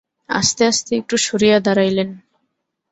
আস্তে 0.29 0.63
আস্তে 0.65 0.91
একটু 0.95 1.15
সরিয়া 1.17 1.57
দাঁড়াইলেন। 1.59 2.09